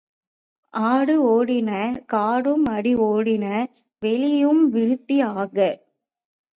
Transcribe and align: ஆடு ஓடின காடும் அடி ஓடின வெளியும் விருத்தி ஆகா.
ஆடு 0.73 1.15
ஓடின 1.27 1.69
காடும் 2.05 2.65
அடி 2.71 2.95
ஓடின 3.09 3.45
வெளியும் 4.01 4.63
விருத்தி 4.69 5.19
ஆகா. 5.33 5.69